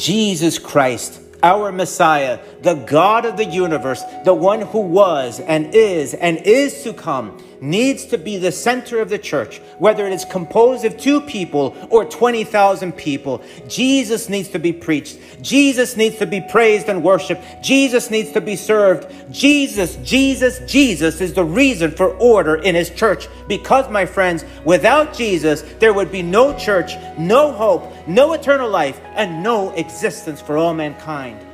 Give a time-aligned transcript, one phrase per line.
[0.00, 6.14] Jesus Christ, our Messiah, the God of the universe, the one who was and is
[6.14, 10.24] and is to come, needs to be the center of the church, whether it is
[10.24, 13.42] composed of two people or 20,000 people.
[13.68, 15.18] Jesus needs to be preached.
[15.42, 17.42] Jesus needs to be praised and worshiped.
[17.62, 19.12] Jesus needs to be served.
[19.30, 23.28] Jesus, Jesus, Jesus is the reason for order in his church.
[23.46, 29.00] Because, my friends, without Jesus, there would be no church, no hope, no eternal life,
[29.14, 31.46] and no existence for all mankind.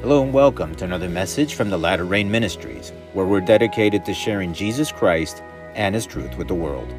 [0.00, 4.14] Hello and welcome to another message from the Latter Rain Ministries, where we're dedicated to
[4.14, 5.42] sharing Jesus Christ
[5.74, 6.90] and His truth with the world.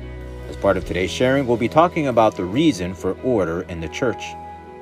[0.47, 3.89] As part of today's sharing, we'll be talking about the reason for order in the
[3.89, 4.23] church.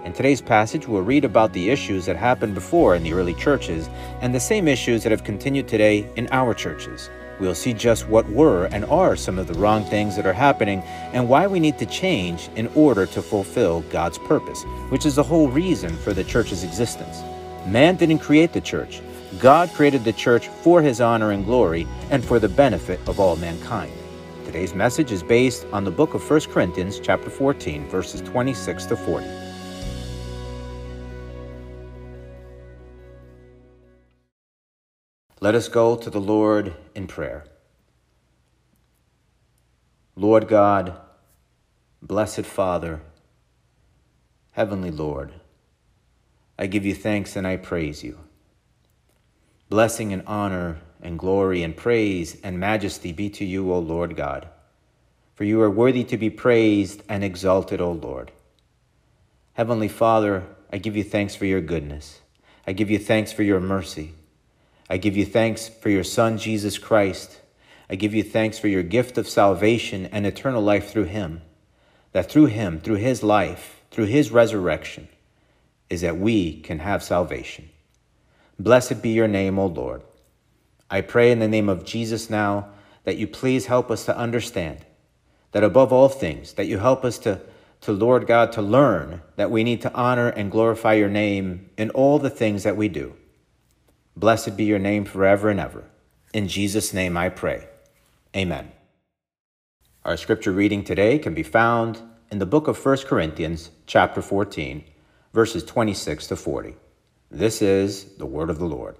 [0.03, 3.87] In today's passage, we'll read about the issues that happened before in the early churches
[4.19, 7.09] and the same issues that have continued today in our churches.
[7.41, 10.83] We'll see just what were and are some of the wrong things that are happening
[11.11, 15.23] and why we need to change in order to fulfill God's purpose, which is the
[15.23, 17.21] whole reason for the church's existence.
[17.65, 19.01] Man didn't create the church.
[19.39, 23.35] God created the church for his honor and glory and for the benefit of all
[23.35, 23.91] mankind.
[24.45, 28.95] Today's message is based on the book of 1 Corinthians chapter 14 verses 26 to
[28.95, 29.25] 40.
[35.43, 37.45] Let us go to the Lord in prayer.
[40.15, 40.95] Lord God,
[41.99, 43.01] blessed Father,
[44.51, 45.33] Heavenly Lord,
[46.59, 48.19] I give you thanks and I praise you.
[49.67, 54.47] Blessing and honor and glory and praise and majesty be to you, O Lord God,
[55.33, 58.31] for you are worthy to be praised and exalted, O Lord.
[59.53, 62.21] Heavenly Father, I give you thanks for your goodness.
[62.67, 64.13] I give you thanks for your mercy.
[64.91, 67.39] I give you thanks for your Son, Jesus Christ.
[67.89, 71.43] I give you thanks for your gift of salvation and eternal life through him,
[72.11, 75.07] that through him, through his life, through his resurrection,
[75.89, 77.69] is that we can have salvation.
[78.59, 80.01] Blessed be your name, O Lord.
[80.89, 82.67] I pray in the name of Jesus now
[83.05, 84.79] that you please help us to understand
[85.53, 87.39] that above all things, that you help us to,
[87.79, 91.91] to Lord God, to learn that we need to honor and glorify your name in
[91.91, 93.15] all the things that we do.
[94.15, 95.85] Blessed be your name forever and ever.
[96.33, 97.67] In Jesus' name I pray.
[98.35, 98.71] Amen.
[100.03, 104.83] Our scripture reading today can be found in the book of 1 Corinthians, chapter 14,
[105.33, 106.75] verses 26 to 40.
[107.29, 108.97] This is the word of the Lord.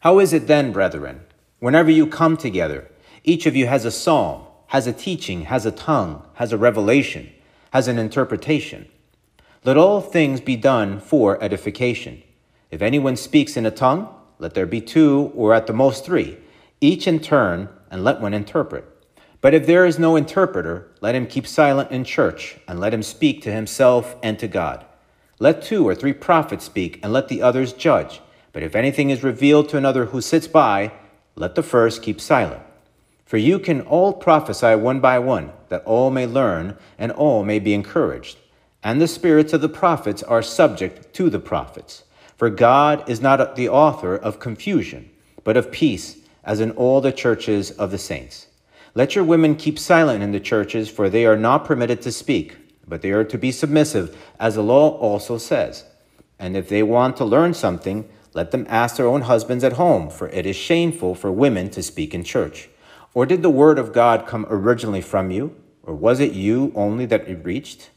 [0.00, 1.22] How is it then, brethren,
[1.58, 2.90] whenever you come together,
[3.24, 7.32] each of you has a psalm, has a teaching, has a tongue, has a revelation,
[7.72, 8.88] has an interpretation?
[9.64, 12.22] Let all things be done for edification.
[12.76, 14.06] If anyone speaks in a tongue,
[14.38, 16.36] let there be two or at the most three,
[16.78, 18.84] each in turn, and let one interpret.
[19.40, 23.02] But if there is no interpreter, let him keep silent in church, and let him
[23.02, 24.84] speak to himself and to God.
[25.38, 28.20] Let two or three prophets speak, and let the others judge.
[28.52, 30.92] But if anything is revealed to another who sits by,
[31.34, 32.60] let the first keep silent.
[33.24, 37.58] For you can all prophesy one by one, that all may learn, and all may
[37.58, 38.36] be encouraged.
[38.82, 42.02] And the spirits of the prophets are subject to the prophets.
[42.36, 45.10] For God is not the author of confusion,
[45.44, 48.46] but of peace, as in all the churches of the saints.
[48.94, 52.56] Let your women keep silent in the churches, for they are not permitted to speak
[52.86, 55.84] but they are to be submissive, as the law also says.
[56.38, 60.10] And if they want to learn something, let them ask their own husbands at home,
[60.10, 62.68] for it is shameful for women to speak in church.
[63.14, 65.56] Or did the word of God come originally from you?
[65.82, 67.90] Or was it you only that it reached?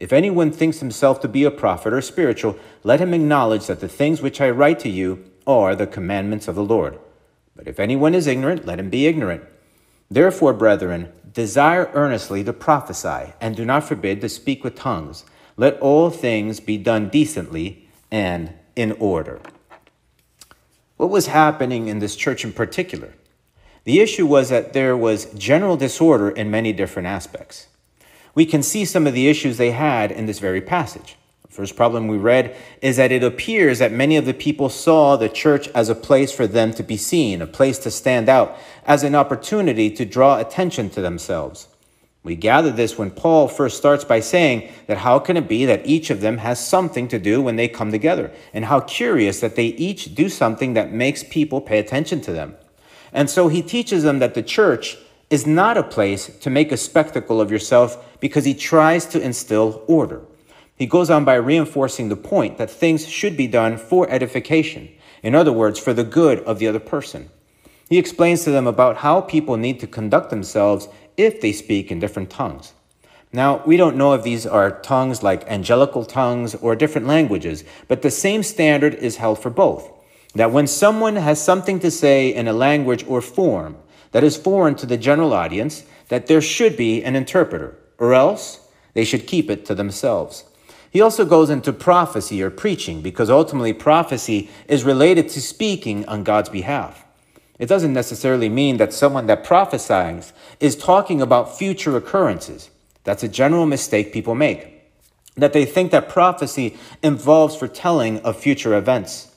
[0.00, 3.88] If anyone thinks himself to be a prophet or spiritual, let him acknowledge that the
[3.88, 6.98] things which I write to you are the commandments of the Lord.
[7.54, 9.44] But if anyone is ignorant, let him be ignorant.
[10.10, 15.24] Therefore, brethren, desire earnestly to prophesy, and do not forbid to speak with tongues.
[15.58, 19.38] Let all things be done decently and in order.
[20.96, 23.12] What was happening in this church in particular?
[23.84, 27.66] The issue was that there was general disorder in many different aspects.
[28.34, 31.16] We can see some of the issues they had in this very passage.
[31.42, 35.16] The First problem we read is that it appears that many of the people saw
[35.16, 38.56] the church as a place for them to be seen, a place to stand out,
[38.86, 41.66] as an opportunity to draw attention to themselves.
[42.22, 45.86] We gather this when Paul first starts by saying that how can it be that
[45.86, 49.56] each of them has something to do when they come together, and how curious that
[49.56, 52.56] they each do something that makes people pay attention to them.
[53.12, 54.98] And so he teaches them that the church
[55.30, 59.82] is not a place to make a spectacle of yourself because he tries to instill
[59.86, 60.22] order.
[60.76, 64.88] He goes on by reinforcing the point that things should be done for edification,
[65.22, 67.30] in other words, for the good of the other person.
[67.88, 72.00] He explains to them about how people need to conduct themselves if they speak in
[72.00, 72.72] different tongues.
[73.32, 78.02] Now, we don't know if these are tongues like angelical tongues or different languages, but
[78.02, 79.88] the same standard is held for both.
[80.34, 83.76] That when someone has something to say in a language or form
[84.12, 88.66] that is foreign to the general audience, that there should be an interpreter, or else
[88.94, 90.44] they should keep it to themselves.
[90.90, 96.24] He also goes into prophecy or preaching because ultimately prophecy is related to speaking on
[96.24, 97.04] God's behalf.
[97.60, 102.70] It doesn't necessarily mean that someone that prophesies is talking about future occurrences.
[103.04, 104.82] That's a general mistake people make.
[105.36, 109.29] That they think that prophecy involves foretelling of future events.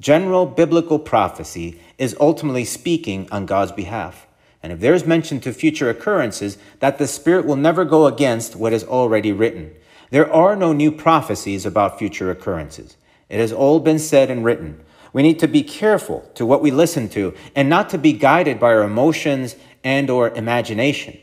[0.00, 4.26] General biblical prophecy is ultimately speaking on God's behalf.
[4.62, 8.56] And if there is mention to future occurrences, that the Spirit will never go against
[8.56, 9.74] what is already written.
[10.10, 12.96] There are no new prophecies about future occurrences.
[13.28, 14.80] It has all been said and written.
[15.12, 18.60] We need to be careful to what we listen to and not to be guided
[18.60, 21.18] by our emotions and or imagination.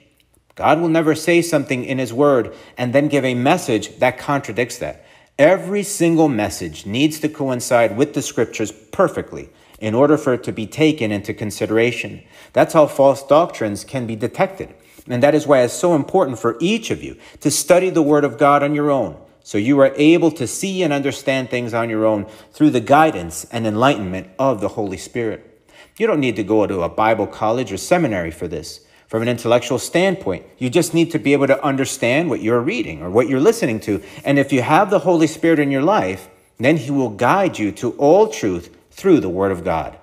[0.55, 4.77] God will never say something in his word and then give a message that contradicts
[4.79, 5.04] that.
[5.37, 9.49] Every single message needs to coincide with the scriptures perfectly
[9.79, 12.23] in order for it to be taken into consideration.
[12.53, 14.73] That's how false doctrines can be detected.
[15.07, 18.23] And that is why it's so important for each of you to study the Word
[18.23, 21.89] of God on your own, so you are able to see and understand things on
[21.89, 25.69] your own through the guidance and enlightenment of the Holy Spirit.
[25.97, 28.85] You don't need to go to a Bible college or seminary for this.
[29.07, 33.03] From an intellectual standpoint, you just need to be able to understand what you're reading
[33.03, 34.01] or what you're listening to.
[34.23, 37.71] And if you have the Holy Spirit in your life, then He will guide you
[37.73, 39.97] to all truth through the Word of God.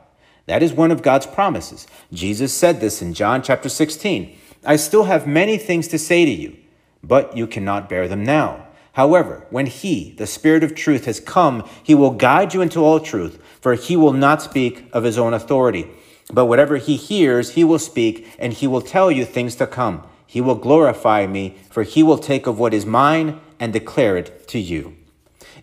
[0.46, 1.86] That is one of God's promises.
[2.12, 4.36] Jesus said this in John chapter 16.
[4.64, 6.56] I still have many things to say to you,
[7.02, 8.66] but you cannot bear them now.
[8.92, 13.00] However, when He, the Spirit of truth, has come, He will guide you into all
[13.00, 15.88] truth, for He will not speak of His own authority.
[16.30, 20.02] But whatever He hears, He will speak, and He will tell you things to come.
[20.26, 24.48] He will glorify me, for He will take of what is mine and declare it
[24.48, 24.96] to you.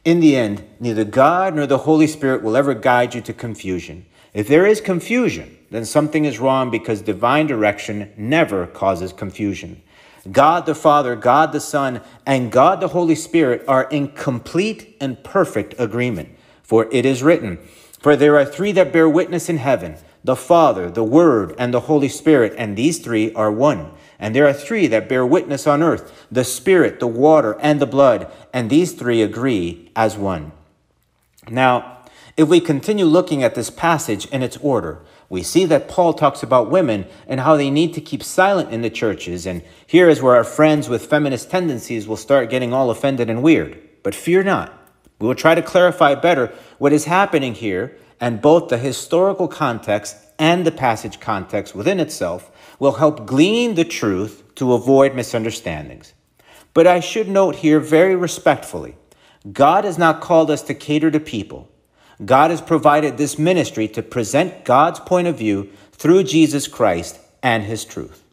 [0.06, 4.06] In the end, neither God nor the Holy Spirit will ever guide you to confusion.
[4.34, 9.82] If there is confusion, then something is wrong because divine direction never causes confusion.
[10.32, 15.24] God the Father, God the Son, and God the Holy Spirit are in complete and
[15.24, 16.30] perfect agreement.
[16.62, 17.58] For it is written,
[18.00, 19.98] For there are three that bear witness in heaven
[20.30, 23.90] the Father, the Word, and the Holy Spirit, and these three are one.
[24.20, 27.88] And there are three that bear witness on earth the Spirit, the water, and the
[27.88, 30.52] blood, and these three agree as one.
[31.50, 32.04] Now,
[32.38, 36.44] if we continue looking at this passage in its order, we see that Paul talks
[36.44, 39.48] about women and how they need to keep silent in the churches.
[39.48, 43.42] And here is where our friends with feminist tendencies will start getting all offended and
[43.42, 43.80] weird.
[44.04, 44.80] But fear not.
[45.20, 50.16] We will try to clarify better what is happening here, and both the historical context
[50.38, 56.14] and the passage context within itself will help glean the truth to avoid misunderstandings.
[56.74, 58.96] But I should note here very respectfully
[59.52, 61.70] God has not called us to cater to people.
[62.26, 67.64] God has provided this ministry to present God's point of view through Jesus Christ and
[67.64, 68.24] his truth.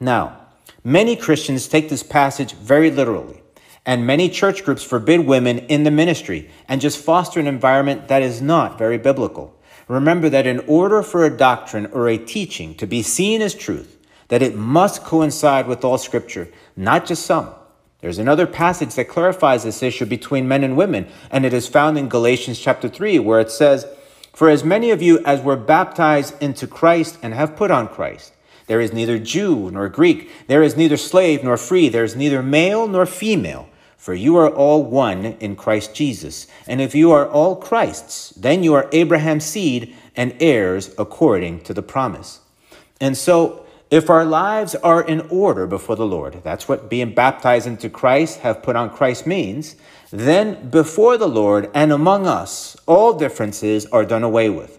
[0.00, 0.40] Now,
[0.82, 3.42] many Christians take this passage very literally,
[3.88, 8.20] and many church groups forbid women in the ministry and just foster an environment that
[8.20, 9.58] is not very biblical.
[9.88, 13.96] Remember that in order for a doctrine or a teaching to be seen as truth,
[14.28, 17.48] that it must coincide with all scripture, not just some.
[18.00, 21.96] There's another passage that clarifies this issue between men and women, and it is found
[21.96, 23.86] in Galatians chapter 3, where it says,
[24.34, 28.34] For as many of you as were baptized into Christ and have put on Christ,
[28.66, 32.42] there is neither Jew nor Greek, there is neither slave nor free, there is neither
[32.42, 33.67] male nor female,
[33.98, 36.46] for you are all one in Christ Jesus.
[36.66, 41.74] And if you are all Christ's, then you are Abraham's seed and heirs according to
[41.74, 42.40] the promise.
[43.00, 47.66] And so, if our lives are in order before the Lord, that's what being baptized
[47.66, 49.76] into Christ, have put on Christ means,
[50.10, 54.78] then before the Lord and among us, all differences are done away with.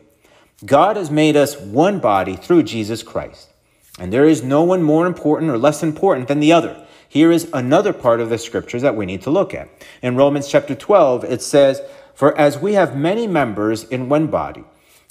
[0.66, 3.50] God has made us one body through Jesus Christ,
[3.98, 6.86] and there is no one more important or less important than the other.
[7.10, 9.68] Here is another part of the scriptures that we need to look at.
[10.04, 11.82] In Romans chapter 12, it says,
[12.14, 14.64] For as we have many members in one body,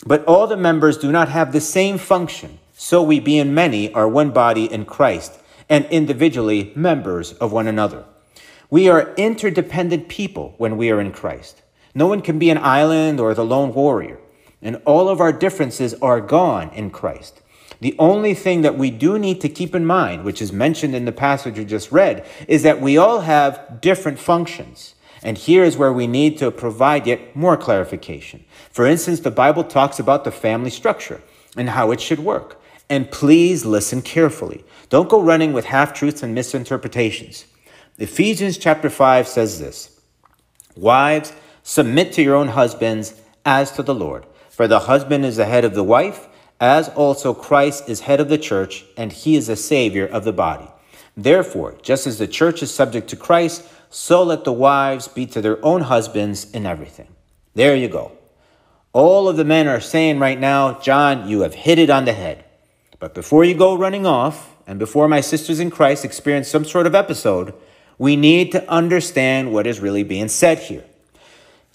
[0.06, 4.08] but all the members do not have the same function, so we, being many, are
[4.08, 8.04] one body in Christ, and individually members of one another.
[8.70, 11.62] We are interdependent people when we are in Christ.
[11.96, 14.20] No one can be an island or the lone warrior,
[14.62, 17.42] and all of our differences are gone in Christ.
[17.80, 21.04] The only thing that we do need to keep in mind, which is mentioned in
[21.04, 24.94] the passage we just read, is that we all have different functions.
[25.22, 28.44] And here is where we need to provide yet more clarification.
[28.70, 31.20] For instance, the Bible talks about the family structure
[31.56, 32.60] and how it should work.
[32.90, 34.64] And please listen carefully.
[34.88, 37.46] Don't go running with half truths and misinterpretations.
[37.98, 40.00] Ephesians chapter 5 says this
[40.76, 41.32] Wives,
[41.62, 44.24] submit to your own husbands as to the Lord.
[44.48, 46.27] For the husband is the head of the wife,
[46.60, 50.32] as also Christ is head of the church, and he is the Savior of the
[50.32, 50.68] body.
[51.16, 55.40] Therefore, just as the church is subject to Christ, so let the wives be to
[55.40, 57.08] their own husbands in everything.
[57.54, 58.12] There you go.
[58.92, 62.12] All of the men are saying right now, John, you have hit it on the
[62.12, 62.44] head.
[62.98, 66.86] But before you go running off, and before my sisters in Christ experience some sort
[66.86, 67.54] of episode,
[67.96, 70.84] we need to understand what is really being said here.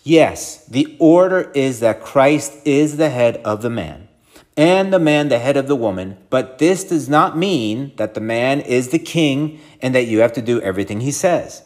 [0.03, 4.09] Yes, the order is that Christ is the head of the man
[4.55, 8.21] and the man the head of the woman, but this does not mean that the
[8.21, 11.63] man is the king and that you have to do everything he says.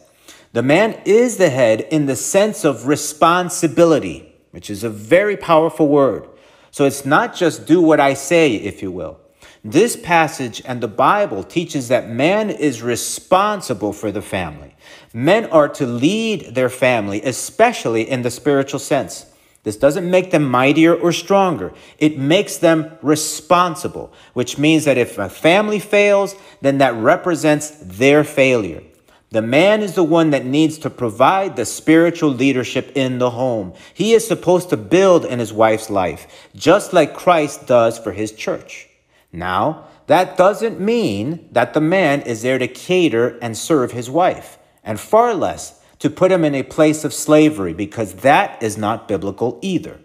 [0.52, 5.88] The man is the head in the sense of responsibility, which is a very powerful
[5.88, 6.26] word.
[6.70, 9.20] So it's not just do what I say, if you will.
[9.64, 14.76] This passage and the Bible teaches that man is responsible for the family.
[15.12, 19.26] Men are to lead their family, especially in the spiritual sense.
[19.64, 21.72] This doesn't make them mightier or stronger.
[21.98, 28.24] It makes them responsible, which means that if a family fails, then that represents their
[28.24, 28.82] failure.
[29.30, 33.74] The man is the one that needs to provide the spiritual leadership in the home.
[33.92, 38.32] He is supposed to build in his wife's life, just like Christ does for his
[38.32, 38.88] church.
[39.30, 44.56] Now, that doesn't mean that the man is there to cater and serve his wife,
[44.82, 49.08] and far less to put him in a place of slavery, because that is not
[49.08, 49.98] biblical either.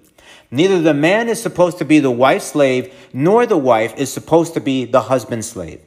[0.50, 4.54] Neither the man is supposed to be the wife's slave, nor the wife is supposed
[4.54, 5.82] to be the husband's slave.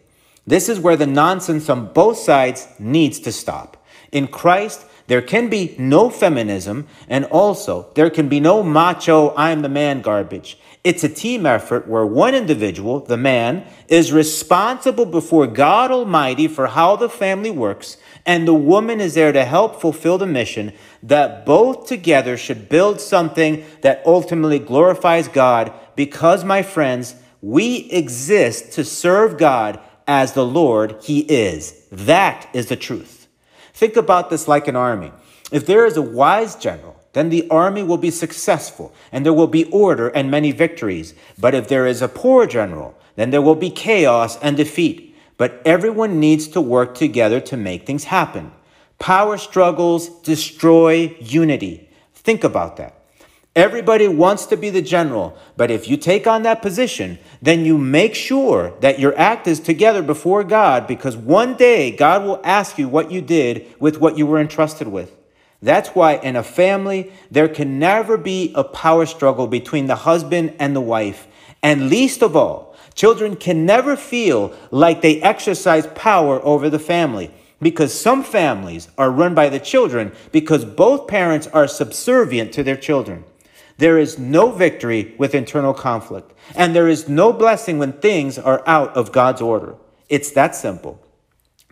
[0.46, 3.84] This is where the nonsense on both sides needs to stop.
[4.12, 9.62] In Christ, there can be no feminism, and also there can be no macho, I'm
[9.62, 10.58] the man garbage.
[10.82, 16.68] It's a team effort where one individual, the man, is responsible before God Almighty for
[16.68, 17.96] how the family works,
[18.26, 23.00] and the woman is there to help fulfill the mission that both together should build
[23.00, 29.78] something that ultimately glorifies God because, my friends, we exist to serve God
[30.09, 31.87] as the Lord He is.
[31.92, 33.28] That is the truth.
[33.73, 35.12] Think about this like an army.
[35.52, 39.47] If there is a wise general, then the army will be successful and there will
[39.47, 41.14] be order and many victories.
[41.38, 45.05] But if there is a poor general, then there will be chaos and defeat.
[45.36, 48.52] But everyone needs to work together to make things happen.
[48.98, 51.88] Power struggles destroy unity.
[52.14, 52.94] Think about that.
[53.54, 57.78] Everybody wants to be the general, but if you take on that position, then you
[57.78, 62.76] make sure that your act is together before God because one day God will ask
[62.76, 65.16] you what you did with what you were entrusted with.
[65.62, 70.54] That's why in a family, there can never be a power struggle between the husband
[70.58, 71.26] and the wife.
[71.62, 77.30] And least of all, children can never feel like they exercise power over the family
[77.60, 82.76] because some families are run by the children because both parents are subservient to their
[82.76, 83.24] children.
[83.78, 88.62] There is no victory with internal conflict, and there is no blessing when things are
[88.66, 89.74] out of God's order.
[90.08, 91.02] It's that simple.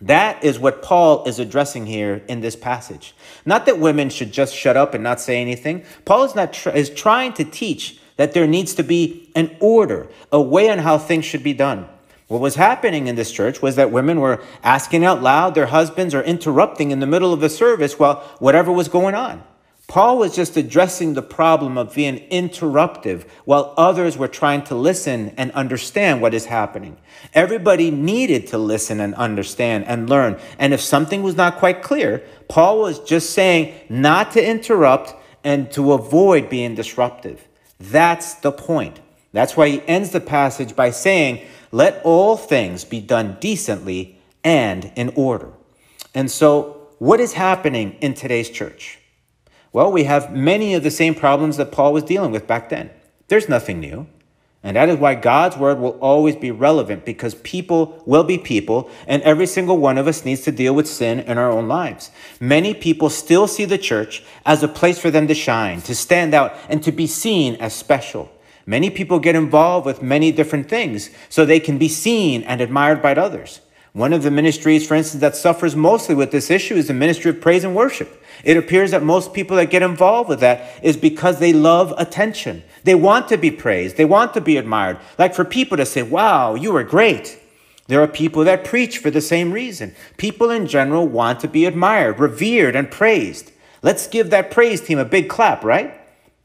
[0.03, 3.15] That is what Paul is addressing here in this passage.
[3.47, 5.85] Not that women should just shut up and not say anything.
[6.05, 10.09] Paul is not tr- is trying to teach that there needs to be an order,
[10.31, 11.89] a way on how things should be done.
[12.29, 16.15] What was happening in this church was that women were asking out loud their husbands
[16.15, 19.43] or interrupting in the middle of the service while whatever was going on.
[19.87, 25.35] Paul was just addressing the problem of being interruptive while others were trying to listen
[25.37, 26.97] and understand what is happening.
[27.35, 30.39] Everybody needed to listen and understand and learn.
[30.59, 35.71] And if something was not quite clear, Paul was just saying not to interrupt and
[35.73, 37.47] to avoid being disruptive.
[37.79, 39.01] That's the point.
[39.33, 44.93] That's why he ends the passage by saying, Let all things be done decently and
[44.95, 45.51] in order.
[46.15, 48.99] And so, what is happening in today's church?
[49.73, 52.91] Well, we have many of the same problems that Paul was dealing with back then.
[53.27, 54.07] There's nothing new.
[54.65, 58.91] And that is why God's word will always be relevant because people will be people,
[59.07, 62.11] and every single one of us needs to deal with sin in our own lives.
[62.41, 66.33] Many people still see the church as a place for them to shine, to stand
[66.33, 68.33] out, and to be seen as special.
[68.65, 73.03] Many people get involved with many different things so they can be seen and admired
[73.03, 73.61] by others.
[73.95, 77.31] One of the ministries, for instance, that suffers mostly with this issue is the ministry
[77.31, 78.21] of praise and worship.
[78.43, 82.65] It appears that most people that get involved with that is because they love attention.
[82.83, 83.97] They want to be praised.
[83.97, 84.99] They want to be admired.
[85.17, 87.39] Like for people to say, wow, you were great.
[87.87, 89.95] There are people that preach for the same reason.
[90.17, 93.53] People in general want to be admired, revered, and praised.
[93.81, 95.95] Let's give that praise team a big clap, right?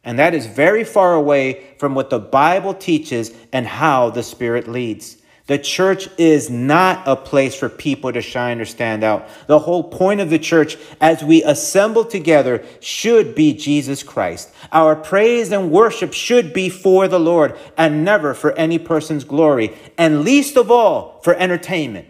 [0.03, 4.68] And that is very far away from what the Bible teaches and how the Spirit
[4.68, 5.18] leads.
[5.50, 9.27] The church is not a place for people to shine or stand out.
[9.48, 14.51] The whole point of the church, as we assemble together, should be Jesus Christ.
[14.72, 19.75] Our praise and worship should be for the Lord and never for any person's glory,
[19.98, 22.08] and least of all for entertainment.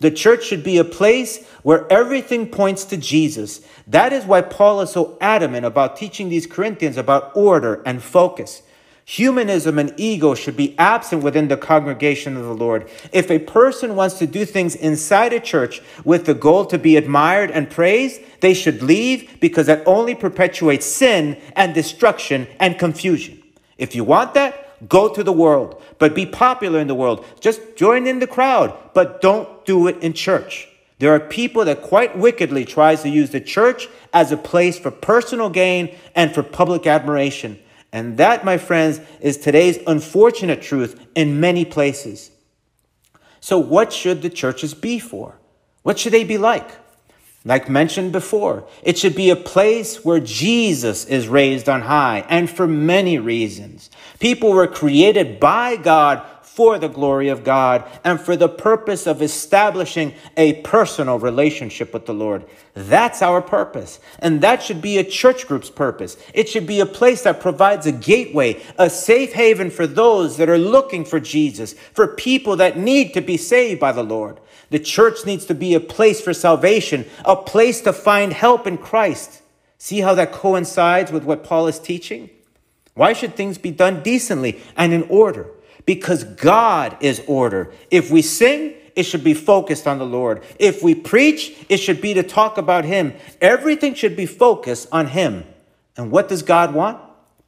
[0.00, 3.62] The church should be a place where everything points to Jesus.
[3.86, 8.60] That is why Paul is so adamant about teaching these Corinthians about order and focus.
[9.06, 12.88] Humanism and ego should be absent within the congregation of the Lord.
[13.12, 16.96] If a person wants to do things inside a church with the goal to be
[16.96, 23.42] admired and praised, they should leave because that only perpetuates sin and destruction and confusion.
[23.76, 27.26] If you want that, go to the world, but be popular in the world.
[27.40, 30.68] Just join in the crowd, but don't do it in church.
[30.98, 34.90] There are people that quite wickedly tries to use the church as a place for
[34.90, 37.58] personal gain and for public admiration.
[37.94, 42.32] And that, my friends, is today's unfortunate truth in many places.
[43.38, 45.36] So, what should the churches be for?
[45.84, 46.68] What should they be like?
[47.44, 52.50] Like mentioned before, it should be a place where Jesus is raised on high, and
[52.50, 53.90] for many reasons.
[54.18, 59.20] People were created by God for the glory of God and for the purpose of
[59.20, 62.44] establishing a personal relationship with the Lord.
[62.74, 63.98] That's our purpose.
[64.20, 66.16] And that should be a church group's purpose.
[66.32, 70.48] It should be a place that provides a gateway, a safe haven for those that
[70.48, 74.38] are looking for Jesus, for people that need to be saved by the Lord.
[74.70, 78.78] The church needs to be a place for salvation, a place to find help in
[78.78, 79.42] Christ.
[79.78, 82.30] See how that coincides with what Paul is teaching?
[82.94, 85.48] Why should things be done decently and in order?
[85.86, 87.72] Because God is order.
[87.90, 90.42] If we sing, it should be focused on the Lord.
[90.58, 93.14] If we preach, it should be to talk about Him.
[93.40, 95.44] Everything should be focused on Him.
[95.96, 97.00] And what does God want?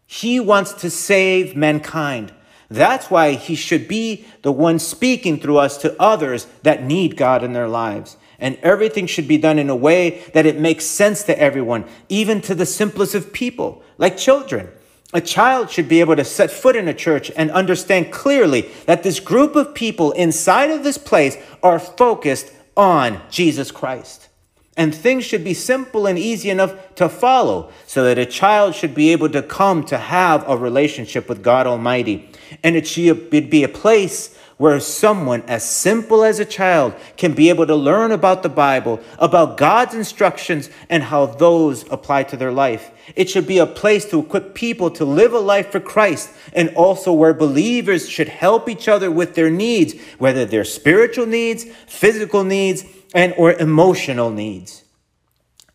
[0.06, 2.32] He wants to save mankind.
[2.68, 7.44] That's why He should be the one speaking through us to others that need God
[7.44, 8.16] in their lives.
[8.38, 12.40] And everything should be done in a way that it makes sense to everyone, even
[12.42, 14.68] to the simplest of people, like children.
[15.16, 19.02] A child should be able to set foot in a church and understand clearly that
[19.02, 24.28] this group of people inside of this place are focused on Jesus Christ.
[24.76, 28.94] And things should be simple and easy enough to follow so that a child should
[28.94, 32.30] be able to come to have a relationship with God Almighty.
[32.62, 37.50] And it should be a place where someone as simple as a child can be
[37.50, 42.52] able to learn about the Bible, about God's instructions, and how those apply to their
[42.52, 42.90] life.
[43.14, 46.70] It should be a place to equip people to live a life for Christ, and
[46.70, 52.42] also where believers should help each other with their needs, whether they're spiritual needs, physical
[52.42, 54.84] needs, and or emotional needs.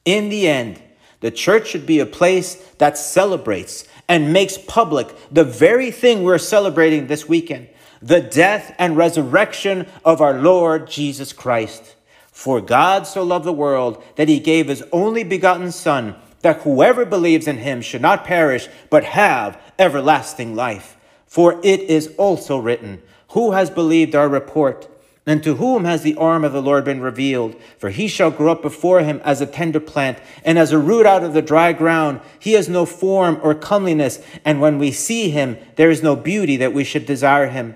[0.06, 0.82] In the end,
[1.20, 6.40] the church should be a place that celebrates and makes public the very thing we're
[6.40, 7.68] celebrating this weekend
[8.02, 11.96] the death and resurrection of our Lord Jesus Christ.
[12.32, 17.06] For God so loved the world that he gave his only begotten Son, that whoever
[17.06, 20.98] believes in him should not perish, but have everlasting life.
[21.28, 24.88] For it is also written, Who has believed our report?
[25.24, 27.56] And to whom has the arm of the Lord been revealed?
[27.78, 31.06] For he shall grow up before him as a tender plant, and as a root
[31.06, 32.22] out of the dry ground.
[32.40, 36.58] He has no form or comeliness, and when we see him, there is no beauty
[36.58, 37.76] that we should desire him.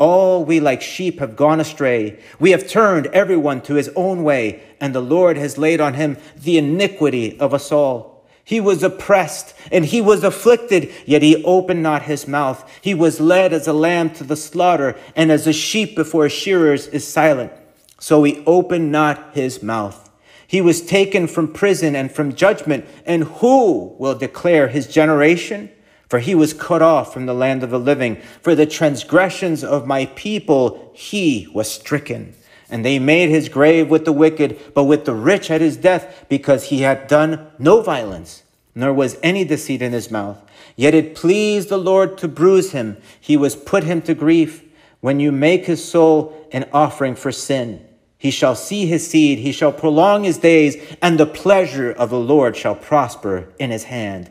[0.00, 2.18] All we like sheep have gone astray.
[2.38, 6.16] We have turned everyone to his own way, and the Lord has laid on him
[6.34, 8.26] the iniquity of us all.
[8.42, 12.68] He was oppressed and he was afflicted, yet he opened not his mouth.
[12.80, 16.86] He was led as a lamb to the slaughter, and as a sheep before shearers
[16.86, 17.52] is silent.
[18.00, 20.10] So he opened not his mouth.
[20.46, 25.70] He was taken from prison and from judgment, and who will declare his generation?
[26.10, 28.16] For he was cut off from the land of the living.
[28.42, 32.34] For the transgressions of my people he was stricken.
[32.68, 36.26] And they made his grave with the wicked, but with the rich at his death,
[36.28, 38.42] because he had done no violence,
[38.74, 40.42] nor was any deceit in his mouth.
[40.74, 42.96] Yet it pleased the Lord to bruise him.
[43.20, 44.64] He was put him to grief.
[45.00, 47.86] When you make his soul an offering for sin,
[48.18, 52.18] he shall see his seed, he shall prolong his days, and the pleasure of the
[52.18, 54.30] Lord shall prosper in his hand.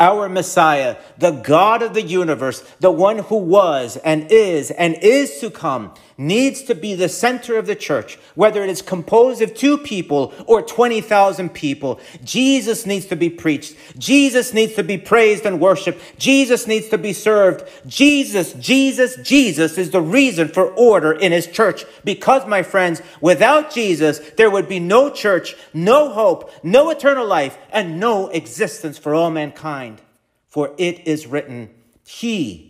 [0.00, 5.38] our Messiah, the God of the universe, the one who was and is and is
[5.40, 9.54] to come, needs to be the center of the church, whether it is composed of
[9.54, 11.98] two people or 20,000 people.
[12.22, 13.74] Jesus needs to be preached.
[13.98, 16.18] Jesus needs to be praised and worshiped.
[16.18, 17.66] Jesus needs to be served.
[17.86, 21.86] Jesus, Jesus, Jesus is the reason for order in his church.
[22.04, 27.56] Because, my friends, without Jesus, there would be no church, no hope, no eternal life,
[27.70, 30.02] and no existence for all mankind.
[30.48, 31.70] For it is written,
[32.04, 32.69] He,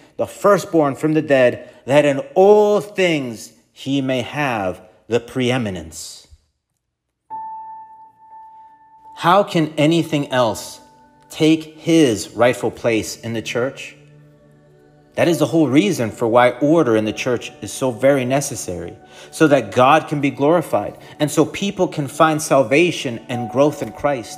[0.21, 6.27] the firstborn from the dead, that in all things he may have the preeminence.
[9.17, 10.79] How can anything else
[11.31, 13.95] take his rightful place in the church?
[15.15, 18.95] That is the whole reason for why order in the church is so very necessary,
[19.31, 23.91] so that God can be glorified and so people can find salvation and growth in
[23.91, 24.37] Christ.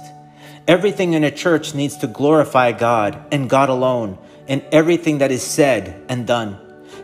[0.65, 4.17] Everything in a church needs to glorify God and God alone,
[4.47, 6.59] in everything that is said and done.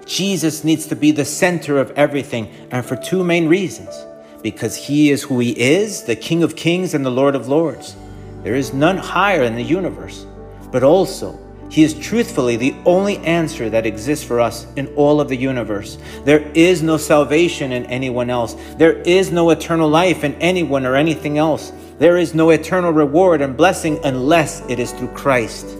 [0.06, 4.06] Jesus needs to be the center of everything, and for two main reasons
[4.42, 7.96] because he is who he is, the King of Kings and the Lord of Lords.
[8.44, 10.26] There is none higher in the universe,
[10.72, 11.38] but also
[11.70, 15.98] he is truthfully the only answer that exists for us in all of the universe.
[16.26, 18.56] There is no salvation in anyone else.
[18.78, 21.72] There is no eternal life in anyone or anything else.
[22.00, 25.79] There is no eternal reward and blessing unless it is through Christ.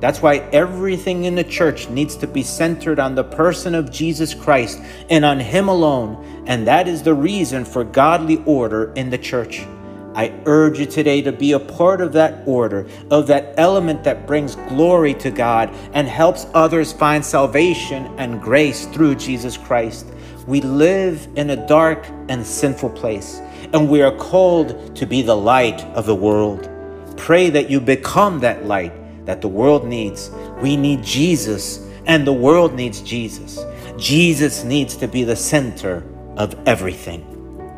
[0.00, 4.34] That's why everything in the church needs to be centered on the person of Jesus
[4.34, 6.44] Christ and on Him alone.
[6.46, 9.66] And that is the reason for godly order in the church.
[10.14, 14.26] I urge you today to be a part of that order, of that element that
[14.26, 20.06] brings glory to God and helps others find salvation and grace through Jesus Christ.
[20.46, 23.38] We live in a dark and sinful place,
[23.72, 26.68] and we are called to be the light of the world.
[27.16, 28.92] Pray that you become that light
[29.30, 30.28] that the world needs.
[30.60, 33.64] We need Jesus, and the world needs Jesus.
[33.96, 36.02] Jesus needs to be the center
[36.36, 37.22] of everything.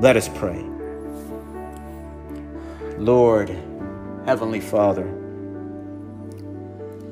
[0.01, 0.65] Let us pray.
[2.97, 3.51] Lord,
[4.25, 5.05] Heavenly Father,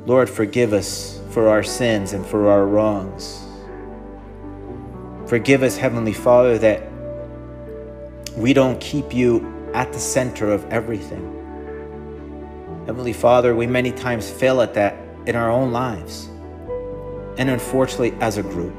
[0.07, 3.45] Lord, forgive us for our sins and for our wrongs.
[5.27, 6.91] Forgive us, Heavenly Father, that
[8.39, 11.40] we don't keep you at the center of everything.
[12.91, 16.29] Heavenly Father, we many times fail at that in our own lives,
[17.39, 18.75] and unfortunately, as a group.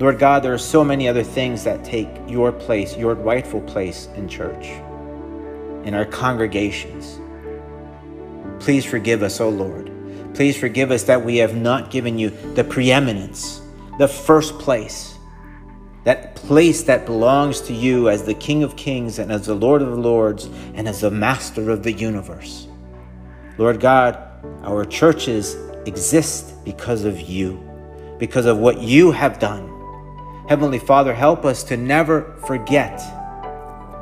[0.00, 4.08] Lord God, there are so many other things that take your place, your rightful place
[4.16, 4.66] in church,
[5.86, 7.20] in our congregations.
[8.58, 9.92] Please forgive us, O oh Lord.
[10.34, 13.60] Please forgive us that we have not given you the preeminence,
[14.00, 15.15] the first place
[16.06, 19.82] that place that belongs to you as the King of Kings and as the Lord
[19.82, 22.68] of the Lords and as the Master of the universe.
[23.58, 24.16] Lord God,
[24.62, 27.60] our churches exist because of you,
[28.20, 29.68] because of what you have done.
[30.48, 32.98] Heavenly Father, help us to never forget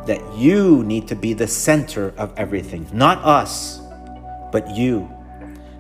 [0.07, 3.81] that you need to be the center of everything, not us,
[4.53, 5.11] but you.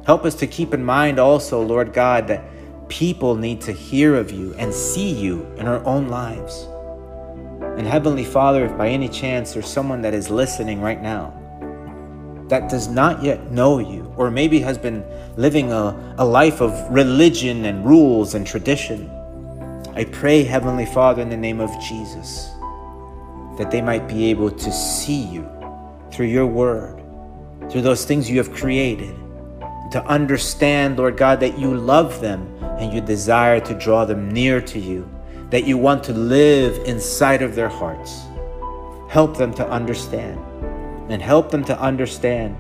[0.06, 2.42] Help us to keep in mind also, Lord God, that
[2.94, 6.68] People need to hear of you and see you in our own lives.
[7.76, 11.34] And Heavenly Father, if by any chance there's someone that is listening right now
[12.48, 15.04] that does not yet know you, or maybe has been
[15.36, 19.10] living a, a life of religion and rules and tradition,
[19.96, 22.48] I pray, Heavenly Father, in the name of Jesus,
[23.58, 25.50] that they might be able to see you
[26.12, 27.02] through your word,
[27.72, 29.16] through those things you have created,
[29.94, 34.60] to understand, Lord God, that you love them and you desire to draw them near
[34.60, 35.08] to you,
[35.50, 38.22] that you want to live inside of their hearts.
[39.08, 40.40] Help them to understand
[41.08, 42.56] and help them to understand,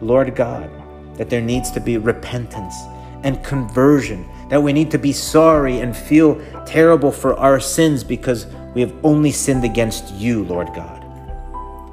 [0.00, 0.70] Lord God,
[1.16, 2.76] that there needs to be repentance
[3.24, 8.46] and conversion, that we need to be sorry and feel terrible for our sins because
[8.76, 11.02] we have only sinned against you, Lord God.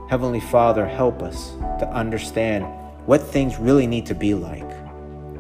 [0.08, 2.64] Heavenly Father, help us to understand
[3.08, 4.83] what things really need to be like,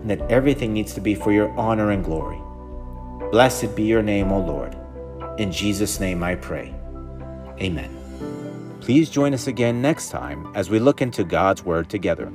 [0.04, 2.38] and that everything needs to be for your honor and glory.
[3.32, 4.78] Blessed be your name, O Lord.
[5.40, 6.76] In Jesus' name I pray.
[7.62, 8.78] Amen.
[8.82, 12.32] Please join us again next time as we look into God's Word together.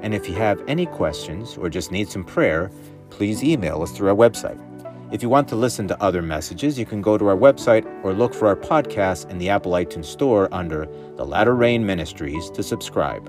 [0.00, 2.70] And if you have any questions or just need some prayer,
[3.10, 4.62] please email us through our website.
[5.12, 8.12] If you want to listen to other messages, you can go to our website or
[8.12, 12.62] look for our podcast in the Apple iTunes Store under The Latter Rain Ministries to
[12.62, 13.28] subscribe.